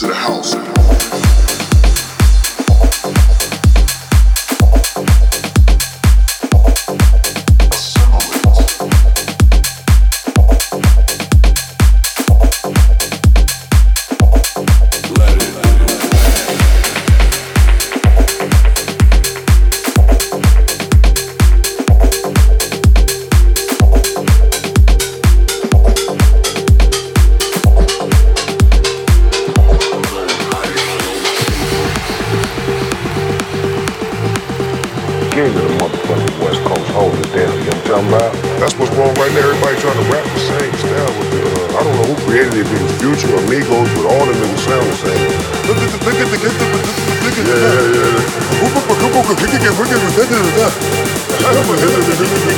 to 0.00 0.06
the 0.06 0.14
house. 0.14 0.77
King 35.38 35.46
of 35.46 35.54
the 35.54 35.70
motherfucking 35.78 36.34
West 36.42 36.60
Coast 36.66 36.90
holding 36.90 37.22
it 37.22 37.30
down. 37.30 37.54
You 37.54 37.70
know 37.70 37.78
what 37.78 37.78
I'm 37.78 37.86
talking 37.86 38.10
about? 38.10 38.32
That's 38.58 38.74
what's 38.74 38.90
wrong 38.98 39.14
right 39.22 39.30
now. 39.38 39.46
Everybody 39.46 39.78
trying 39.78 39.98
to 40.02 40.06
rap 40.10 40.26
the 40.26 40.42
same 40.42 40.72
style 40.82 41.12
with 41.14 41.30
the, 41.30 41.42
uh, 41.46 41.78
I 41.78 41.80
don't 41.86 41.94
know 41.94 42.06
who 42.10 42.16
created 42.26 42.54
it, 42.58 42.66
if 42.66 42.74
it 42.74 42.82
was 42.82 42.94
Future 42.98 43.30
or 43.30 43.42
Migos, 43.46 43.86
but 43.94 44.04
all 44.10 44.24
the 44.26 44.34
niggas 44.34 44.62
sound 44.66 44.82
the 44.82 44.98
same. 44.98 45.14
Look 45.70 45.78
at 45.78 45.94
the, 45.94 45.98
look 46.02 46.18
at 46.18 46.26
the, 46.26 46.38
look 46.42 46.42
at 46.42 46.58
the, 46.58 46.78
look 47.22 47.36
at 47.38 47.44
the, 47.46 47.54
yeah, 52.34 52.57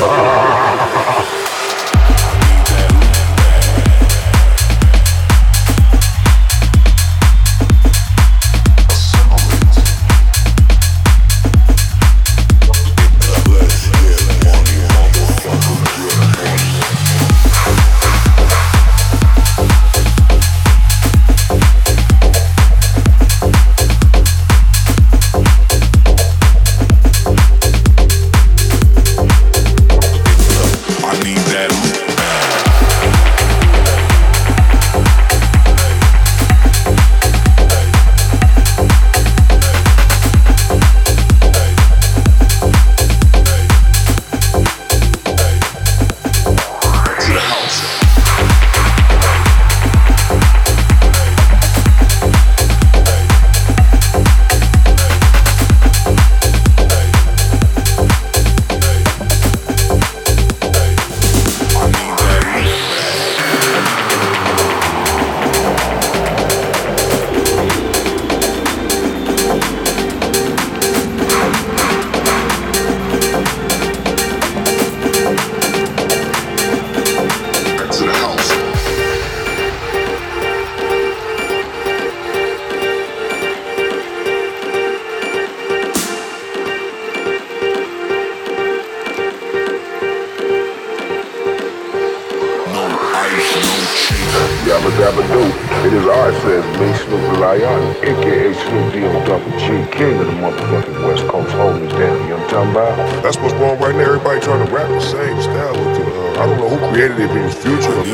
Do. 95.10 95.42
It 95.86 95.92
is 95.92 96.06
I, 96.06 96.30
says 96.42 96.64
me, 96.78 96.86
Snoop 96.94 97.38
Lion, 97.40 97.82
aka 97.98 98.54
Snoop 98.54 98.92
D 98.92 99.04
on 99.04 99.26
double 99.26 99.50
G, 99.58 99.66
king 99.90 100.20
of 100.20 100.26
the 100.26 100.32
motherfucking 100.38 101.04
West 101.04 101.26
Coast 101.26 101.50
holding 101.50 101.84
it 101.84 101.90
down. 101.90 102.22
You 102.22 102.28
know 102.28 102.36
what 102.36 102.42
I'm 102.44 102.48
talking 102.50 102.70
about? 102.70 103.22
That's 103.24 103.36
what's 103.38 103.54
wrong 103.54 103.80
right 103.80 103.94
now. 103.94 104.02
Everybody 104.02 104.40
trying 104.40 104.64
to 104.64 104.72
rap 104.72 104.88
the 104.88 105.00
same 105.00 105.40
style 105.42 105.74
uh, 105.74 106.40
I 106.40 106.46
don't 106.46 106.58
know 106.58 106.68
who 106.68 106.78
created 106.92 107.18
it, 107.18 107.24
if 107.24 107.36
it 107.36 107.42
was 107.42 107.54
Future 107.56 107.90
but 107.90 108.06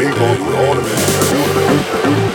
all 0.57 0.75
the 0.75 0.81
Let's 0.81 2.26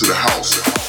to 0.00 0.06
the 0.06 0.14
house. 0.14 0.80